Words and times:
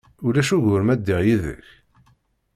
Ulac 0.27 0.49
ugur 0.55 0.81
ma 0.83 0.95
ddiɣ 0.99 1.19
yid-k? 1.27 1.67